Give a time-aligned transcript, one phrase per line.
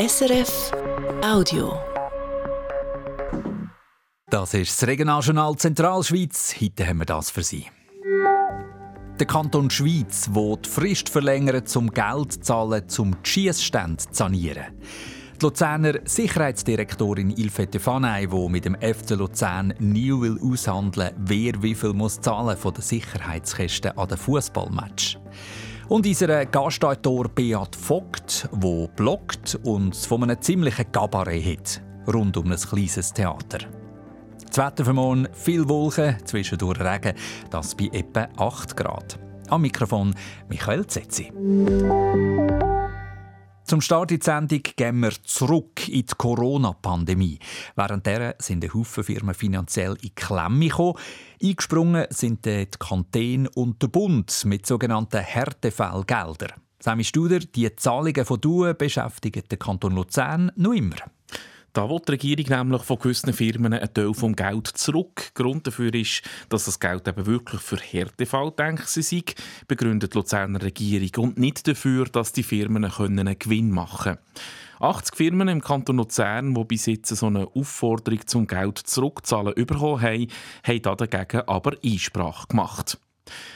[0.00, 0.70] SRF
[1.24, 1.76] Audio.
[4.30, 6.54] Das ist das Regionaljournal Zentralschweiz.
[6.60, 7.66] Heute haben wir das für Sie.
[9.18, 14.08] Der Kanton Schweiz will die Frist verlängern, um Geld zu zahlen, um die Schiessstände zu
[14.12, 14.66] sanieren.
[15.40, 21.74] Die Luzerner Sicherheitsdirektorin Ilfete Fanei, die mit dem FC Luzern nie will aushandeln wer wie
[21.74, 25.18] viel muss zahlen von den Sicherheitskosten an den Fußballmatch.
[25.88, 32.52] Und unser Gastautor Beat Vogt, der bloggt und von einem ziemlichen Kabarett hat, rund um
[32.52, 33.60] ein kleines Theater.
[34.46, 37.14] Das Wetter für morgen viel Wolken, zwischendurch Regen,
[37.50, 39.18] das bei etwa 8 Grad.
[39.48, 40.14] Am Mikrofon
[40.50, 41.32] Michael Zetzi.
[43.68, 47.38] Zum Start die Sendung gehen wir zurück in die Corona-Pandemie.
[47.76, 50.94] Während der sind Haufen Firmen finanziell in Klemme gekommen.
[51.42, 56.54] Eingesprungen sind die Kantone und der Bund mit sogenannten Härtefallgeldern.
[56.80, 60.96] Sami Studer, die Zahlungen von DUE beschäftigen den Kanton Luzern noch immer.
[61.78, 65.30] Da will die Regierung nämlich von gewissen Firmen einen Teil vom Geld zurück.
[65.34, 69.22] Grund dafür ist, dass das Geld eben wirklich für Härtefall denkt sei,
[69.68, 74.18] begründet die Luzerner Regierung und nicht dafür, dass die Firmen einen Gewinn machen können.
[74.80, 80.02] 80 Firmen im Kanton Luzern, die bis jetzt so eine Aufforderung zum Geld zurückzahlen bekommen
[80.02, 80.26] haben,
[80.64, 82.98] haben dagegen aber Einsprache gemacht.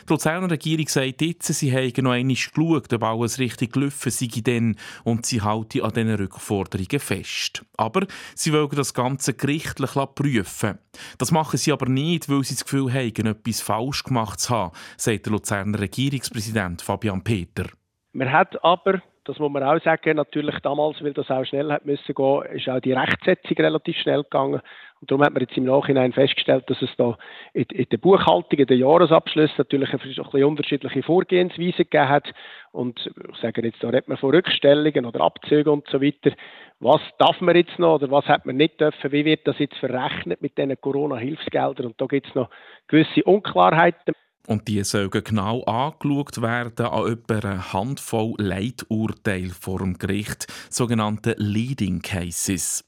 [0.09, 4.29] Die Luzerner Regierung sagt jetzt, sie haben noch einmal geschaut, ob alles richtig gelaufen sei
[4.41, 7.65] denn und sie halten an diesen Rückforderungen fest.
[7.77, 10.79] Aber sie wollen das Ganze gerichtlich prüfen.
[11.19, 14.73] Das machen sie aber nicht, weil sie das Gefühl haben, etwas falsch gemacht zu haben,
[14.97, 17.67] sagt der Luzerner Regierungspräsident Fabian Peter.
[18.13, 21.87] Man hat aber das muss man auch sagen, natürlich damals, weil das auch schnell hat
[21.87, 24.61] müssen gehen, ist auch die Rechtsetzung relativ schnell gegangen.
[25.01, 27.17] Und darum hat man jetzt im Nachhinein festgestellt, dass es da
[27.55, 32.33] in, in der Buchhaltung, in den Jahresabschlüssen natürlich ein bisschen unterschiedliche Vorgehensweisen gegeben hat.
[32.73, 36.33] Und ich sage jetzt, da redet man von Rückstellungen oder Abzügen und so weiter.
[36.81, 39.13] Was darf man jetzt noch oder was hat man nicht dürfen?
[39.13, 41.87] Wie wird das jetzt verrechnet mit diesen Corona-Hilfsgeldern?
[41.87, 42.51] Und da gibt es noch
[42.89, 44.15] gewisse Unklarheiten.
[44.47, 51.35] Und die sollen genau angeschaut werden an etwa einer Handvoll Leiturteile vor dem Gericht, sogenannte
[51.39, 52.85] Leading Cases.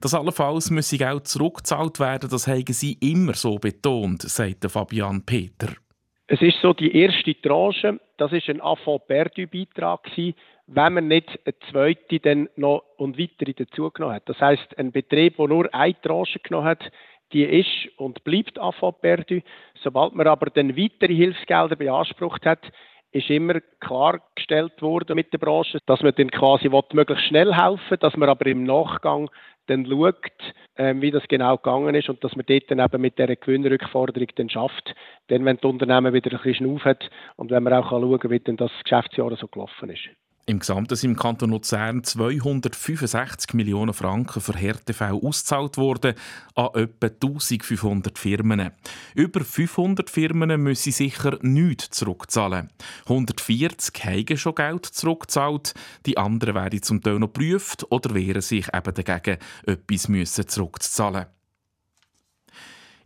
[0.00, 5.68] Das allenfalls müsse Geld zurückgezahlt werden, das haben sie immer so betont, sagt Fabian Peter.
[6.26, 10.08] Es ist so, die erste Tranche, das ist ein Affront perdu Beitrag
[10.66, 14.28] wenn man nicht eine zweite dann noch und weitere dazugenommen hat.
[14.28, 16.90] Das heißt, ein Betrieb, der nur eine Tranche genommen hat,
[17.34, 19.40] die ist und bleibt AFA perdu.
[19.82, 22.72] Sobald man aber dann weitere Hilfsgelder beansprucht hat,
[23.12, 28.16] ist immer klargestellt worden mit der Branche, dass man dann quasi möglichst schnell helfen dass
[28.16, 29.30] man aber im Nachgang
[29.66, 30.16] dann schaut,
[30.76, 34.28] ähm, wie das genau gegangen ist und dass man dort dann eben mit dieser Gewinnrückforderung
[34.34, 34.94] dann schafft,
[35.28, 38.30] dann wenn das Unternehmen wieder ein bisschen Schnauf hat und wenn man auch schauen kann,
[38.30, 40.08] wie dann das Geschäftsjahr so gelaufen ist.
[40.46, 46.14] Im Gesamten sind im Kanton Luzern 265 Millionen Franken für Härtefälle ausgezahlt worden
[46.54, 48.70] an etwa 1500 Firmen.
[49.14, 52.68] Über 500 Firmen müssen sicher nichts zurückzahlen.
[53.06, 55.72] 140 haben schon Geld zurückgezahlt,
[56.04, 61.24] die anderen werden zum Teil noch geprüft oder wehren sich eben dagegen, etwas zurückzuzahlen.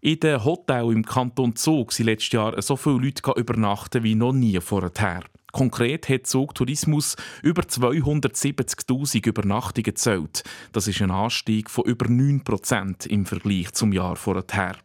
[0.01, 4.33] In den Hotels im Kanton Zug sind letztes Jahr so viele Leute übernachten wie noch
[4.33, 5.23] nie vorher.
[5.53, 10.45] Konkret hat Zug Tourismus über 270.000 Übernachtungen gezählt.
[10.73, 14.77] Das ist ein Anstieg von über 9% im Vergleich zum Jahr vorher.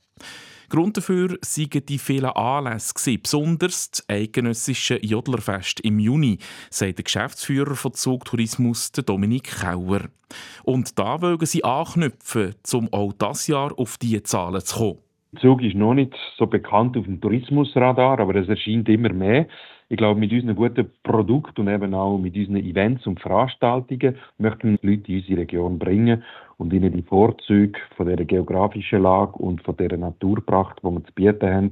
[0.70, 6.40] Grund dafür waren die vielen Anlässe, besonders das eidgenössische Jodlerfest im Juni,
[6.72, 10.02] sagt der Geschäftsführer von Zug Tourismus, Dominik Kauer.
[10.64, 15.00] Und da wollen sie anknüpfen, um auch das Jahr auf diese Zahlen zu kommen.
[15.42, 19.48] Zug ist noch nicht so bekannt auf dem Tourismusradar, aber es erscheint immer mehr.
[19.90, 24.72] Ich glaube, mit unseren guten Produkten und eben auch mit unseren Events und Veranstaltungen möchten
[24.82, 26.24] wir Leute in unsere Region bringen
[26.58, 31.14] und ihnen die Vorzüge von der geografischen Lage und von der Naturpracht, die wir zu
[31.14, 31.70] bieten haben,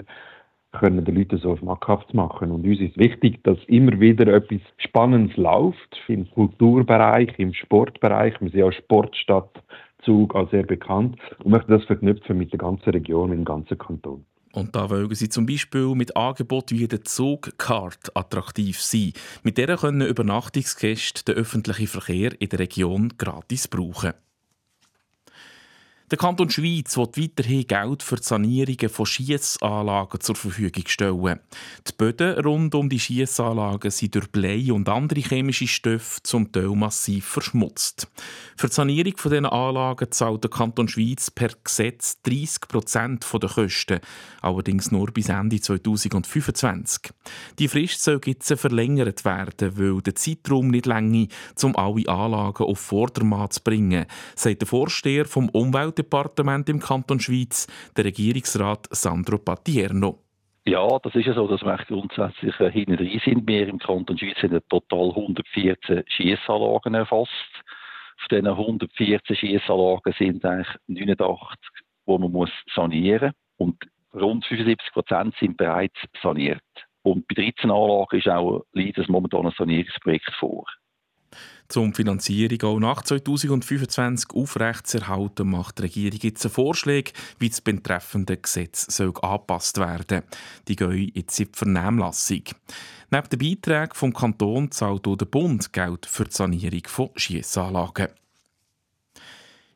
[0.71, 2.51] können den Leuten so schmackhaft machen.
[2.51, 8.39] Und uns ist wichtig, dass immer wieder etwas Spannendes läuft, im Kulturbereich, im Sportbereich.
[8.39, 9.63] Wir sind ja Sportstadt
[10.03, 14.25] Zug auch sehr bekannt und möchten das verknüpfen mit der ganzen Region, im ganzen Kanton.
[14.53, 19.13] Und da wollen sie zum Beispiel mit Angeboten wie der Zugcard attraktiv sein.
[19.43, 24.13] Mit der können Übernachtungsgäste den öffentlichen Verkehr in der Region gratis brauchen.
[26.11, 31.39] Der Kanton Schweiz will weiterhin Geld für die Sanierungen von Schiessanlagen zur Verfügung stellen.
[31.87, 36.75] Die Böden rund um die Schiessanlagen sind durch Blei und andere chemische Stoffe zum Teil
[36.75, 38.09] massiv verschmutzt.
[38.57, 44.01] Für die Sanierung dieser Anlagen zahlt der Kanton Schweiz per Gesetz 30 Prozent der Kosten,
[44.41, 47.13] allerdings nur bis Ende 2025.
[47.57, 51.27] Die Frist soll jetzt verlängert werden, weil der Zeitraum nicht länger
[51.63, 57.19] um alle Anlagen auf Vordermann zu bringen, sagt der Vorsteher vom Umwelt Umweltdepartement im Kanton
[57.19, 60.19] Schweiz, der Regierungsrat Sandro Patierno.
[60.65, 63.47] Ja, das ist ja so, dass wir grundsätzlich äh, hinten drin sind.
[63.47, 67.31] Wir im Kanton Schweiz haben total 114 Schiessanlagen erfasst.
[68.21, 71.57] Auf diesen 114 Schiessanlagen sind eigentlich 89,
[72.05, 73.67] die man muss sanieren muss.
[73.67, 73.77] Und
[74.13, 76.61] rund 75 Prozent sind bereits saniert.
[77.03, 80.65] Und bei 13 Anlagen ist auch es momentan ein Sanierungsprojekt vor.
[81.67, 87.03] Zum Finanzierung auch nach 2025 aufrechtzuerhalten, macht die Regierung jetzt einen Vorschlag,
[87.39, 90.23] wie das betreffende Gesetz soll angepasst werden
[90.67, 92.43] Die gehen jetzt in die Vernehmlassung.
[93.09, 98.07] Neben den Beiträgen vom Kanton zahlt auch der Bund Geld für die Sanierung von Schiessanlagen.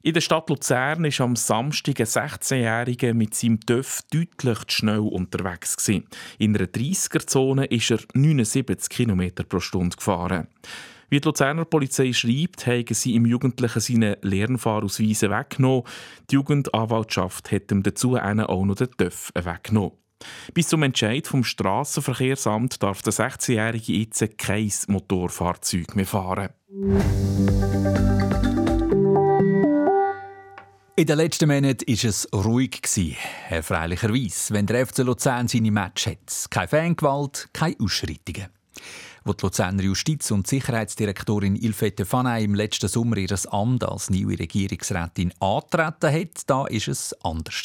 [0.05, 4.99] In der Stadt Luzern ist am Samstag ein 16-Jähriger mit seinem TÜV deutlich zu schnell
[4.99, 5.75] unterwegs.
[5.87, 6.05] In
[6.55, 10.47] einer 30er-Zone ist er 79 km pro Stunde gefahren.
[11.09, 15.83] Wie die Luzerner Polizei schreibt, haben sie im Jugendlichen seine Lernfahrausweise weggenommen.
[16.29, 19.93] Die Jugendanwaltschaft hat ihm dazu auch noch den TÜV weggenommen.
[20.53, 26.49] Bis zum Entscheid vom Strassenverkehrsamt darf der 16-Jährige jetzt kein Motorfahrzeug mehr fahren.
[30.97, 32.81] In den letzten Monaten war es ruhig,
[33.49, 36.49] erfreulicherweise, wenn der FC Luzern seine Match hat.
[36.49, 38.54] Keine Fangewalt, keine Ausschreitungen.
[39.23, 44.37] Wo die Luzerner Justiz- und Sicherheitsdirektorin Ilfete Fanay im letzten Sommer ihr Amt als neue
[44.37, 47.63] Regierungsrätin antreten hat, da war es anders.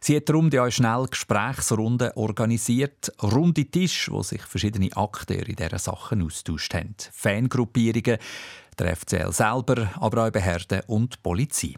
[0.00, 5.78] Sie hat darum die schnell Gesprächsrunden organisiert, runde Tisch, wo sich verschiedene Akteure in dieser
[5.78, 6.94] Sachen austauscht haben.
[7.12, 8.18] Fangruppierungen,
[8.78, 11.74] der FCL selber, aber auch Behörden und Polizei.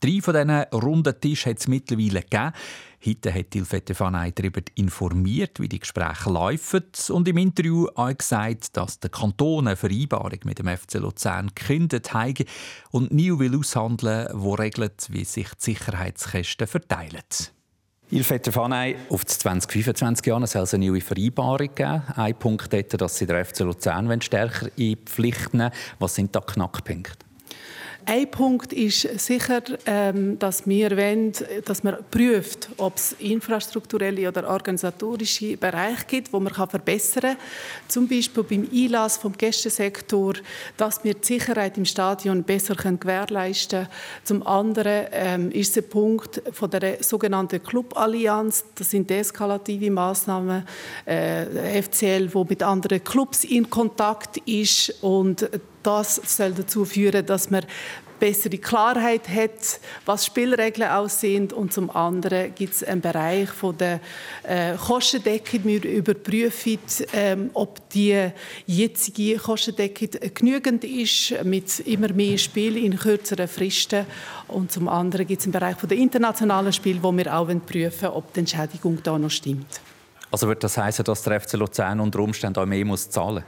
[0.00, 2.52] Drei von diesen runden Tischen hat es mittlerweile gegeben.
[3.04, 8.78] Heute hat Ilfete Fanei darüber informiert, wie die Gespräche laufen und im Interview auch gesagt,
[8.78, 12.44] dass der Kanton eine Vereinbarung mit dem FC Luzern gekündigt hat
[12.90, 17.20] und nie will aushandeln die regelt, wie sich die Sicherheitskosten verteilen.
[18.10, 22.02] Ilfete Fanei, auf das 2025 Jahre soll es eine neue Vereinbarung geben.
[22.16, 26.34] Ein Punkt ist, dass Sie den FC Luzern stärker in die Pflicht nehmen Was sind
[26.34, 27.26] da Knackpunkte?
[28.06, 31.32] Ein Punkt ist sicher, ähm, dass wir wollen,
[31.64, 37.36] dass man prüft, ob es infrastrukturelle oder organisatorische Bereiche gibt, wo man verbessern kann.
[37.88, 40.34] Zum Beispiel beim Einlass vom Gästesektor,
[40.76, 43.88] dass wir die Sicherheit im Stadion besser gewährleisten können.
[44.24, 48.64] Zum anderen ähm, ist der Punkt von der sogenannten Cluballianz.
[48.74, 50.64] Das sind eskalative Maßnahmen,
[51.04, 55.48] äh, FCL, wo mit anderen Clubs in Kontakt ist und
[55.82, 57.64] das soll dazu führen, dass man
[58.20, 64.00] bessere Klarheit hat, was Spielregeln aussehen und zum anderen gibt es einen Bereich von der
[64.44, 65.64] äh, Kostendeckung.
[65.64, 66.78] Wir überprüfen,
[67.14, 68.30] ähm, ob die
[68.66, 74.04] jetzige Kostendeckung genügend ist mit immer mehr Spiel in kürzeren Fristen
[74.48, 78.08] und zum anderen gibt es einen Bereich von der internationalen Spiel, wo wir auch prüfen,
[78.08, 79.80] ob die Entschädigung da noch stimmt.
[80.30, 83.44] Also wird das heißen, dass der FC Luzern unter Umständen auch mehr muss zahlen?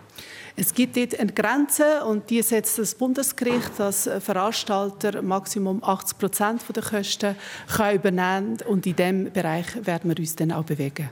[0.56, 6.62] Es gibt dort eine Grenze und die setzt das Bundesgericht, dass Veranstalter maximum 80 Prozent
[6.74, 7.36] der Kosten
[7.74, 11.08] können übernehmen und in diesem Bereich werden wir uns dann auch bewegen.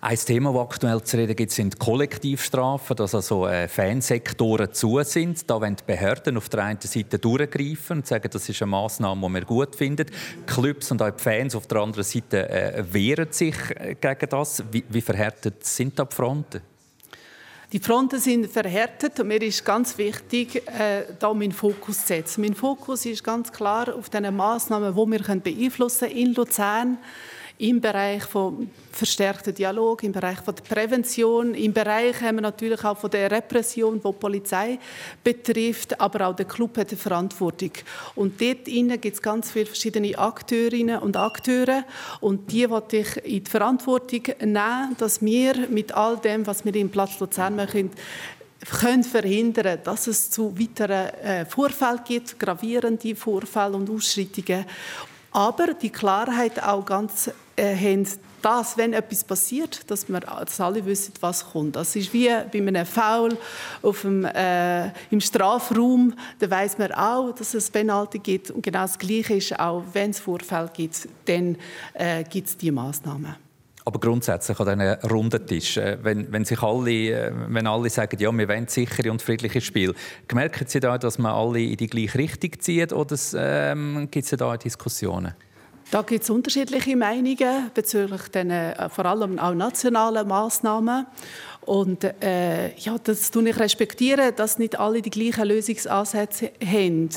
[0.00, 5.50] Ein Thema, das aktuell zu reden gibt, sind Kollektivstrafen, dass also äh, Fansektoren zu sind.
[5.50, 9.26] Da wollen die Behörden auf der einen Seite durchgreifen und sagen, das ist eine Maßnahme,
[9.26, 10.06] die wir gut finden.
[10.46, 14.62] Clubs und auch die Fans auf der anderen Seite äh, wehren sich äh, gegen das.
[14.70, 16.60] Wie, wie verhärtet sind da die Fronten?
[17.72, 22.42] Die Fronten sind verhärtet und mir ist ganz wichtig, äh, da meinen Fokus zu setzen.
[22.42, 26.98] Mein Fokus ist ganz klar auf den Maßnahmen, die wir beeinflussen können in Luzern
[27.58, 32.84] im Bereich von verstärkten Dialog, im Bereich von der Prävention, im Bereich haben wir natürlich
[32.84, 34.78] auch von der Repression, die, die Polizei
[35.24, 37.72] betrifft, aber auch der Club hat eine Verantwortung.
[38.14, 41.84] Und dort gibt es ganz viele verschiedene Akteurinnen und Akteure.
[42.20, 46.74] Und die wollte ich in die Verantwortung nehmen, dass wir mit all dem, was wir
[46.76, 47.90] im Platz Luzern machen,
[48.80, 54.64] können verhindern, dass es zu weiteren äh, Vorfällen gibt, gravierende Vorfälle und Ausschreitungen.
[55.30, 58.06] Aber die Klarheit auch ganz äh, haben,
[58.42, 61.76] das, wenn etwas passiert, dass wir dass alle wissen, was kommt.
[61.76, 63.36] Das ist wie bei einem Foul
[63.82, 68.50] auf dem, äh, im Strafraum, da weiß man auch, dass es Penalty gibt.
[68.50, 71.56] Und genau das Gleiche ist auch, wenn es Vorfälle gibt, dann
[71.94, 73.34] äh, gibt es diese Massnahmen.
[73.84, 78.18] Aber grundsätzlich an diesen runden Tisch, äh, wenn, wenn, sich alle, äh, wenn alle sagen,
[78.20, 79.94] ja, wir wollen sichere und friedliche Spiel,
[80.32, 84.38] merken Sie da, dass man alle in die gleiche Richtung zieht oder ähm, gibt es
[84.38, 85.34] da Diskussionen?
[85.90, 91.06] Da gibt es unterschiedliche Meinungen bezüglich den, äh, vor allem auch nationalen Massnahmen.
[91.62, 97.08] Und äh, ja, das tue ich respektieren, dass nicht alle die gleichen Lösungsansätze haben.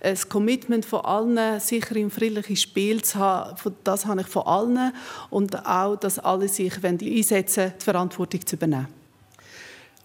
[0.00, 4.92] Das Commitment von allen, sicher im friedlichen Spiel zu haben, das habe ich von allen.
[5.30, 8.97] Und auch, dass alle sich einsetzen die Verantwortung zu übernehmen.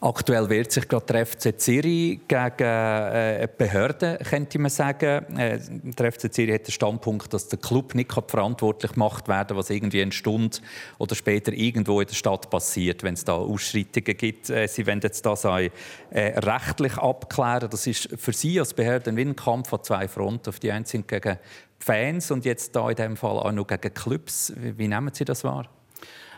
[0.03, 5.37] Aktuell wehrt sich gerade der FC Zürich gegen äh, Behörden, könnte man sagen.
[5.37, 9.57] Äh, der FC Zürich hat den Standpunkt, dass der Club nicht verantwortlich gemacht werden kann,
[9.57, 10.57] was irgendwie eine Stunde
[10.97, 14.49] oder später irgendwo in der Stadt passiert, wenn es da Ausschreitungen gibt.
[14.49, 15.69] Äh, sie wollen jetzt das auch, äh,
[16.11, 17.69] rechtlich abklären.
[17.69, 20.49] Das ist für Sie als Behörden wie ein Kampf an zwei Fronten.
[20.49, 21.37] Auf die einen sind gegen
[21.79, 24.51] Fans und jetzt da in dem Fall auch noch gegen Clubs.
[24.57, 25.69] Wie, wie nehmen Sie das wahr?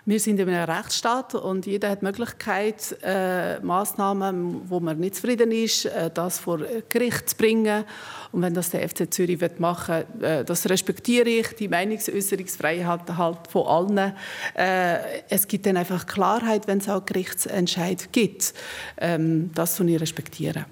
[0.07, 5.15] Wir sind in einem Rechtsstaat und jeder hat die Möglichkeit, äh, Massnahmen, wo man nicht
[5.15, 6.59] zufrieden ist, äh, das vor
[6.89, 7.83] Gericht zu bringen.
[8.31, 13.47] Und wenn das der FC Zürich machen will, äh, das respektiere ich, die Meinungsäußerungsfreiheit halt
[13.49, 14.13] von allen.
[14.53, 18.53] Äh, es gibt dann einfach Klarheit, wenn es auch Gerichtsentscheid gibt.
[18.97, 20.65] Ähm, das ich respektieren.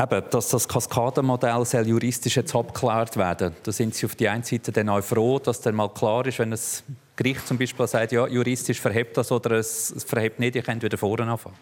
[0.00, 4.44] Eben, dass das Kaskadenmodell soll juristisch jetzt abgeklärt werden Da sind Sie auf die einen
[4.44, 6.82] Seite dann auch froh, dass dann mal klar ist, wenn es
[7.18, 10.96] Gericht zum Beispiel sagt, ja, juristisch verhebt das oder es, verhebt nicht, ihr könnt wieder
[10.96, 11.56] vorne anfangen?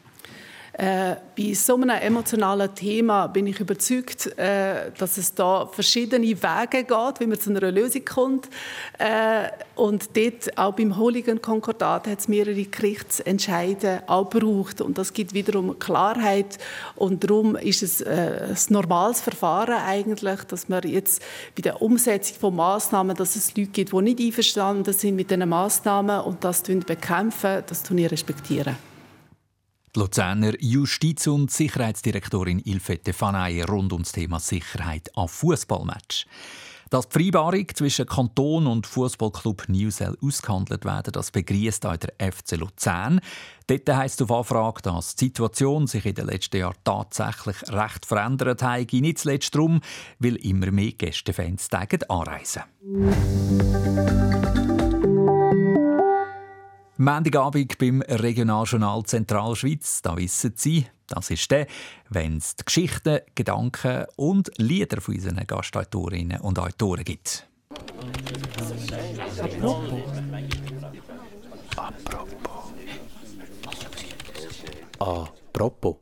[0.78, 6.84] Äh, bei so einem emotionalen Thema bin ich überzeugt, äh, dass es da verschiedene Wege
[6.84, 8.50] geht, wie man zu einer Lösung kommt.
[8.98, 14.82] Äh, und dort, auch beim Hooligan-Konkordat, hat es mehrere Gerichtsentscheide auch gebraucht.
[14.82, 16.58] Und das gibt wiederum Klarheit.
[16.94, 21.22] Und darum ist es äh, ein normales Verfahren eigentlich, dass man jetzt
[21.54, 25.48] bei der Umsetzung von Massnahmen, dass es Leute gibt, die nicht einverstanden sind mit diesen
[25.48, 28.76] Massnahmen und das bekämpfen, das respektieren.
[29.96, 36.26] Die Luzerner Justiz- und Sicherheitsdirektorin Ilfette Fanay rund ums Thema Sicherheit an Fußballmatch.
[36.90, 42.56] Dass die Vereinbarung zwischen Kanton und Fußballclub Newsell ausgehandelt werden, das begrüßt auch der FC
[42.58, 43.22] Luzern.
[43.68, 48.62] Dort heisst auf Anfrage, dass die Situation sich in den letzten Jahren tatsächlich recht verändert
[48.62, 48.92] hat.
[48.92, 49.80] Nicht zuletzt darum,
[50.18, 52.64] weil immer mehr Gästefans anreisen.
[56.98, 61.66] Montagabend beim Regionaljournal Zentralschweiz, da wissen Sie, das ist der,
[62.08, 67.46] wenn es die Geschichten, Gedanken und Lieder von unseren Gastautorinnen und Autoren gibt.
[69.38, 69.92] Apropos.
[71.76, 72.72] Apropos.
[74.98, 75.96] Apropos.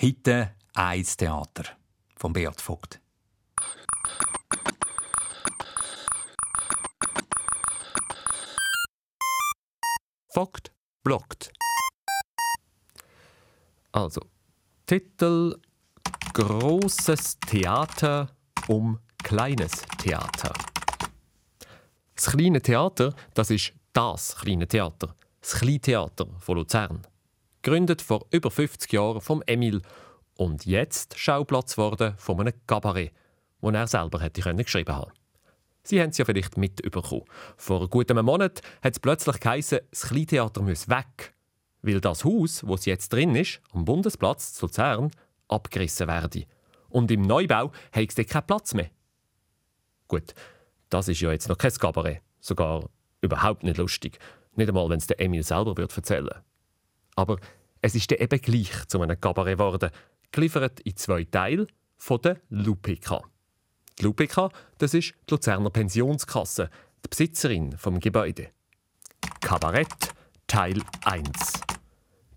[0.00, 1.64] Heute eins Theater
[2.16, 3.03] von Beat Vogt.
[10.34, 10.72] Vogt
[11.04, 11.52] blockt.
[13.92, 14.20] Also,
[14.84, 15.60] Titel
[16.32, 18.34] Großes Theater
[18.66, 20.52] um kleines Theater.
[22.16, 27.06] Das kleine Theater, das ist das kleine Theater, das Kleintheater von Luzern.
[27.62, 29.82] Gegründet vor über 50 Jahren vom Emil
[30.36, 33.12] und jetzt Schauplatz worden von einem Kabarett,
[33.60, 35.12] das er selber hätte geschrieben haben.
[35.86, 37.24] Sie haben es ja vielleicht mitbekommen.
[37.56, 41.34] Vor gut einem Monat hat es plötzlich geheißen, das Kleintheater muss weg,
[41.82, 45.10] weil das Haus, wo es jetzt drin ist, am Bundesplatz zu Luzern,
[45.46, 46.46] abgerissen werde.
[46.88, 48.90] Und im Neubau hat es keinen Platz mehr.
[50.08, 50.34] Gut,
[50.88, 52.22] das ist ja jetzt noch kein Kabarett.
[52.40, 52.88] Sogar
[53.20, 54.18] überhaupt nicht lustig.
[54.54, 56.42] Nicht einmal, wenn es der Emil selber wird erzählen
[57.14, 57.38] Aber
[57.82, 59.90] es ist dann eben gleich zu einem Kabarett geworden,
[60.32, 63.22] geliefert in zwei Teilen von der Lupika.
[63.98, 66.68] Die Lupica, das ist die Luzerner Pensionskasse,
[67.04, 68.48] die Besitzerin vom Gebäude.
[69.40, 70.14] Kabarett
[70.48, 71.24] Teil 1.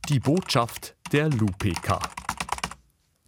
[0.07, 1.99] Die Botschaft der Lupica.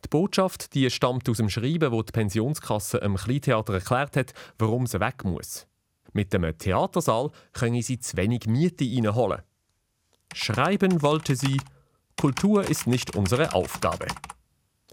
[0.05, 4.85] Die Botschaft die stammt aus dem Schreiben, wo die Pensionskasse im Kleintheater erklärt hat, warum
[4.85, 5.65] sie weg muss.
[6.13, 9.41] Mit dem Theatersaal können sie zu wenig Miete reinholen.
[10.35, 11.59] Schreiben wollte sie,
[12.15, 14.05] Kultur ist nicht unsere Aufgabe.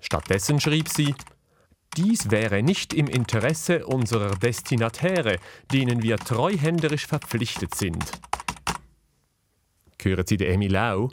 [0.00, 1.14] Stattdessen schrieb sie,
[1.96, 5.38] dies wäre nicht im Interesse unserer Destinatäre,
[5.72, 8.04] denen wir treuhänderisch verpflichtet sind.
[10.02, 11.10] Hören Sie den Emil auch?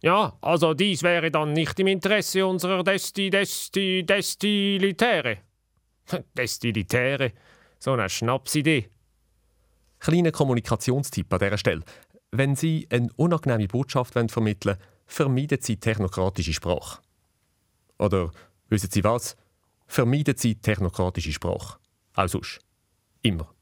[0.00, 5.38] Ja, also dies wäre dann nicht im Interesse unserer Desti, Desti, Destilitäre.
[6.36, 7.32] Destilitäre?
[7.78, 8.88] So eine Schnapsidee.
[9.98, 11.82] Kleiner Kommunikationstipp an dieser Stelle.
[12.30, 17.00] Wenn Sie eine unangenehme Botschaft vermitteln wollen, vermeiden Sie technokratische Sprache.
[17.98, 18.30] Oder
[18.68, 19.36] wissen Sie was?
[19.86, 21.78] Vermeiden Sie technokratische Sprache.
[22.14, 22.60] Auch sonst.
[23.22, 23.52] Immer.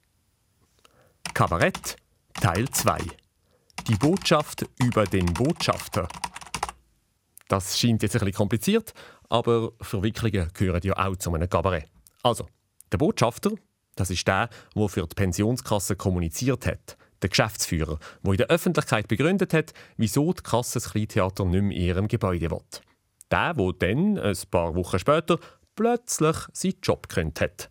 [1.33, 1.97] Kabarett
[2.35, 2.99] Teil 2.
[3.88, 6.09] Die Botschaft über den Botschafter.
[7.49, 8.95] Das scheint jetzt ein bisschen kompliziert,
[9.28, 11.88] aber Verwicklungen gehören ja auch zu einem Kabarett.
[12.23, 12.49] Also,
[12.90, 13.50] der Botschafter,
[13.97, 16.97] das ist der, der für die Pensionskasse kommuniziert hat.
[17.23, 21.76] Der Geschäftsführer, der in der Öffentlichkeit begründet hat, wieso die Kasse das Kleintheater nicht mehr
[21.76, 22.61] in ihrem Gebäude will.
[23.31, 25.38] Der, der dann, ein paar Wochen später,
[25.75, 27.71] plötzlich seinen Job gekündigt hat.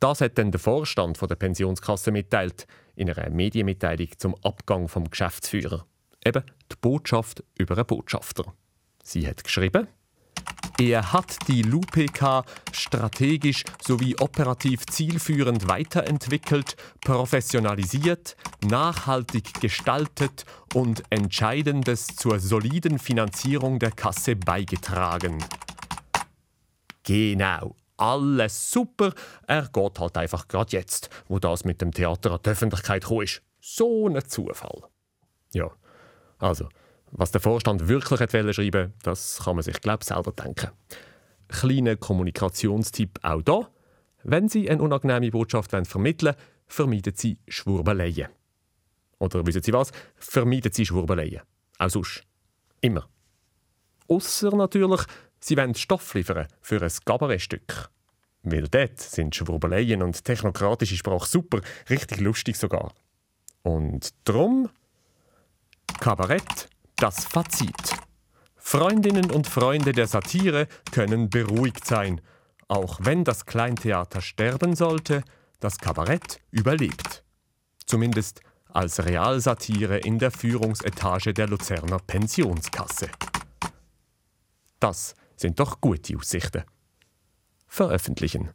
[0.00, 5.86] Das hat dann der Vorstand der Pensionskasse mitteilt, in einer Medienmitteilung zum Abgang vom Geschäftsführer.
[6.24, 8.52] Eben die Botschaft über einen Botschafter.
[9.02, 9.88] Sie hat geschrieben,
[10.80, 20.44] er hat die LUPK strategisch sowie operativ zielführend weiterentwickelt, professionalisiert, nachhaltig gestaltet
[20.74, 25.38] und Entscheidendes zur soliden Finanzierung der Kasse beigetragen.
[27.08, 29.14] Genau, alles super.
[29.46, 33.22] Er geht halt einfach gerade jetzt, wo das mit dem Theater an die Öffentlichkeit gekommen
[33.22, 33.40] ist.
[33.62, 34.82] So ein Zufall.
[35.54, 35.70] Ja,
[36.38, 36.68] also,
[37.10, 40.68] was der Vorstand wirklich hat schreiben das kann man sich, glaube selber denken.
[41.48, 43.68] Kleiner Kommunikationstipp auch hier.
[44.22, 48.28] Wenn Sie eine unangenehme Botschaft vermitteln wollen, vermeiden Sie Schwurbeleien.
[49.18, 49.92] Oder wissen Sie was?
[50.16, 51.40] Vermeiden Sie Schwurbeleien.
[51.78, 52.22] Auch sonst.
[52.82, 53.08] Immer.
[54.08, 55.00] Ausser natürlich,
[55.40, 57.90] Sie wollen Stoff liefern für ein Kabarettstück.
[58.42, 62.92] Weil dort sind Schwurbeleien und technokratische Sprache super, richtig lustig sogar.
[63.62, 64.68] Und drum
[66.00, 67.96] Kabarett das Fazit.
[68.56, 72.20] Freundinnen und Freunde der Satire können beruhigt sein.
[72.68, 75.22] Auch wenn das Kleintheater sterben sollte,
[75.60, 77.24] das Kabarett überlebt.
[77.86, 83.08] Zumindest als Realsatire in der Führungsetage der Luzerner Pensionskasse.
[84.78, 86.64] Das sind doch gute Aussichten.
[87.66, 88.50] Veröffentlichen.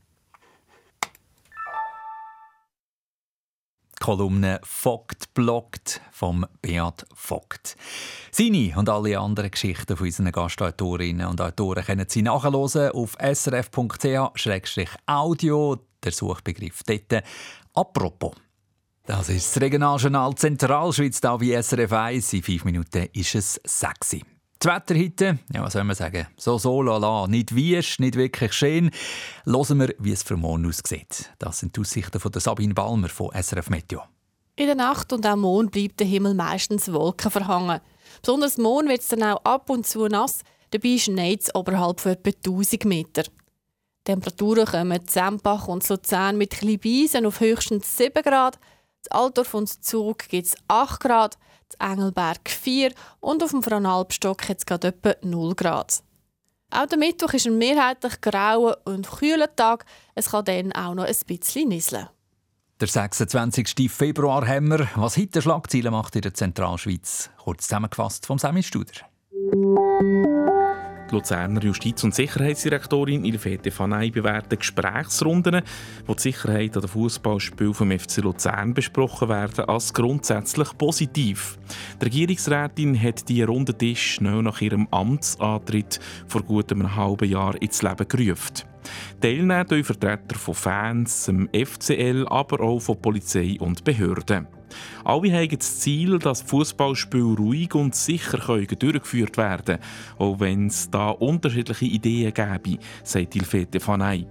[4.00, 7.78] Kolumne Vogt bloggt vom Beat Vogt.
[8.32, 13.88] Seine und alle anderen Geschichten von unseren Gastautorinnen und Autoren können Sie nachhören auf srf.ch-audio,
[16.04, 17.24] der Suchbegriff dort.
[17.74, 18.36] Apropos.
[19.06, 22.34] Das ist das Regionaljournal Zentralschweiz, da wie SRF 1.
[22.34, 24.22] In fünf Minuten ist es sexy.
[24.64, 28.54] Das Wetter heute, ja, was soll man sagen, so so lala, nicht wiesch, nicht wirklich
[28.54, 28.92] schön.
[29.44, 31.34] Hören wir, wie es für morgen aussieht.
[31.38, 34.04] Das sind die Aussichten von Sabine Balmer von SRF Meteo.
[34.56, 37.82] In der Nacht und am Mond bleibt der Himmel meistens Wolken verhangen.
[38.22, 42.14] Besonders morgen wird es dann auch ab und zu nass, dabei schneit es oberhalb von
[42.14, 43.24] etwa 1000 Meter.
[44.06, 48.60] Temperaturen kommen Zempach und Luzern mit Kleinbeisen auf höchstens 7 Grad,
[49.04, 51.38] das Altdorf und Zug gibt es 8 Grad,
[51.80, 56.04] Engelberg 4 und auf dem Franalpstock hat es gerade etwa 0 Grad.
[56.72, 59.86] Auch der Mittwoch ist ein mehrheitlich grauer und kühler Tag.
[60.16, 62.08] Es kann dann auch noch ein bisschen nieseln.
[62.80, 63.92] Der 26.
[63.92, 67.30] Februar haben wir, was heute Schlagzeilen macht in der Zentralschweiz.
[67.38, 68.94] Kurz zusammengefasst vom Semi Studer.
[71.10, 75.62] Die Luzerner Justiz- und Sicherheitsdirektorin Ilfete Fanei bewerten Gesprächsrunden,
[76.06, 81.58] wo die Sicherheit an den Fußballspielen vom FC Luzern besprochen werden, als grundsätzlich positiv.
[82.02, 87.62] Die Regierungsrätin hat die runden Tisch schnell nach ihrem Amtsantritt vor gut einem halben Jahr
[87.62, 88.64] ins Leben gerufen.
[89.22, 94.48] Teilnehmen Vertreter von Fans, dem FCL, aber auch von Polizei und Behörden.
[95.04, 99.80] Alle haben das Ziel, dass Fußballspiele ruhig und sicher durchgeführt werden können,
[100.18, 104.26] auch wenn es da unterschiedliche Ideen gäbe, sagt Ilfete Fanei.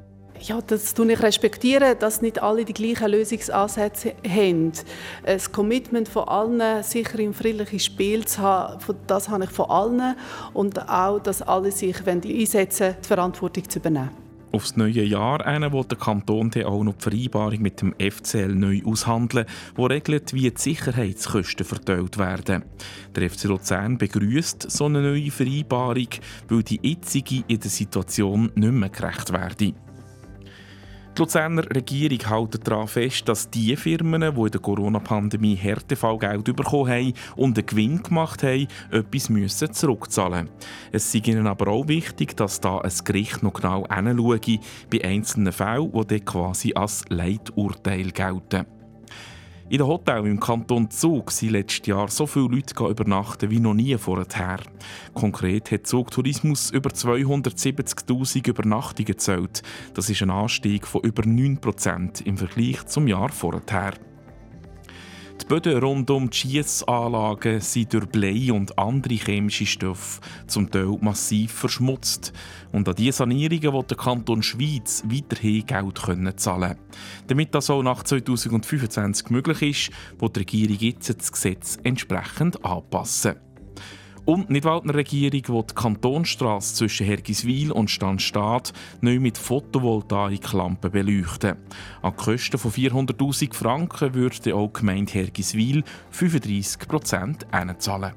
[0.44, 4.72] Ja, das tue ich respektieren, dass nicht alle die gleichen Lösungsansätze haben.
[5.24, 10.16] Das Commitment von allen, sicher im friedlichen Spiel zu haben, das habe ich von allen.
[10.52, 14.21] Und auch, dass alle sich einsetzen die Verantwortung zu übernehmen.
[14.52, 18.54] Aufs neue Jahr einen will der Kanton dann auch noch die Vereinbarung mit dem FCL
[18.54, 22.62] neu aushandeln, wo regelt, wie die Sicherheitskosten verteilt werden.
[23.16, 26.08] Der FC Luzern begrüßt so eine neue Vereinbarung,
[26.48, 29.72] weil die jetzige in der Situation nicht mehr gerecht werde.
[31.14, 36.90] Die Luzerner Regierung hält daran fest, dass die Firmen, die in der Corona-Pandemie Härtefallgeld bekommen
[36.90, 40.56] haben und einen Gewinn gemacht haben, etwas zurückzahlen müssen.
[40.90, 44.40] Es ist ihnen aber auch wichtig, dass da ein Gericht noch genau hinschaue
[44.90, 48.81] bei einzelnen Fällen, die quasi als Leiturteil gelten.
[49.72, 53.72] In den Hotels im Kanton Zug sind letztes Jahr so viele Leute übernachten wie noch
[53.72, 54.58] nie vorher.
[55.14, 59.62] Konkret hat Zug Tourismus über 270.000 Übernachtungen gezählt.
[59.94, 63.94] Das ist ein Anstieg von über 9% im Vergleich zum Jahr vorher.
[65.42, 70.96] Die Böden rund um die Schiessanlagen sind durch Blei und andere chemische Stoffe zum Teil
[71.00, 72.32] massiv verschmutzt.
[72.70, 76.76] Und an diese Sanierungen will der Kanton Schweiz weiterhin Geld können zahlen
[77.26, 83.34] Damit das auch nach 2025 möglich ist, wird die Regierung jetzt das Gesetz entsprechend anpassen.
[84.24, 91.56] Und die Nidwaldner Regierung will die Kantonstrasse zwischen Hergiswil und Stanstadt neu mit Photovoltaiklampen beleuchten.
[92.02, 97.46] An Kosten von 400'000 Franken würde auch die Gemeinde Hergiswil 35 Prozent
[97.78, 98.12] zahlen.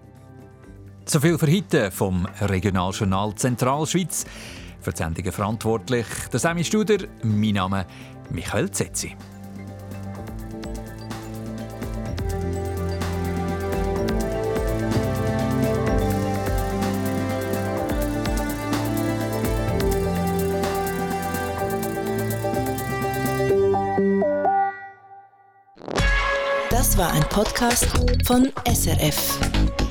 [1.06, 4.26] So viel für heute vom Regionaljournal Zentralschweiz.
[4.82, 7.88] Für die Sendungen verantwortlich der Semi Studer, mein Name
[8.30, 9.16] Michael Zetzi.
[27.36, 27.86] Podcast
[28.26, 29.85] von SRF.